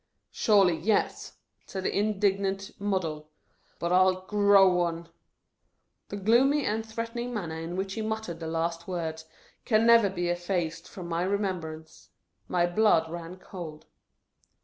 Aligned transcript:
"Surely 0.31 0.77
yes," 0.77 1.33
said 1.67 1.83
the 1.83 1.95
indignant 1.95 2.71
Model." 2.81 3.29
BTTT 3.79 3.91
I 3.91 4.01
'LL 4.01 4.21
GROW 4.25 4.67
ONE." 4.75 5.09
The 6.09 6.15
gloomy 6.17 6.65
and 6.65 6.83
threatening 6.83 7.31
manner 7.31 7.59
in 7.59 7.75
which 7.75 7.95
lie 7.95 8.03
muttered 8.03 8.39
the 8.39 8.47
last 8.47 8.87
words, 8.87 9.25
can 9.63 9.85
never 9.85 10.09
be 10.09 10.29
effaced 10.29 10.89
from 10.89 11.07
my 11.07 11.21
remembrance. 11.21 12.09
My 12.47 12.65
blood 12.65 13.11
ran 13.11 13.35
cold. 13.35 13.85